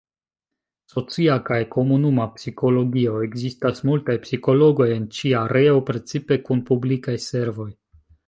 Socia 0.93 1.33
kaj 1.49 1.57
Komunuma 1.75 2.25
Psikologio: 2.37 3.13
Ekzistas 3.27 3.83
multaj 3.91 4.17
psikologoj 4.25 4.89
en 4.95 5.05
ĉi 5.17 5.35
areo, 5.43 5.79
precipe 5.91 6.39
kun 6.49 6.67
publikaj 6.73 7.17
servoj. 7.29 7.71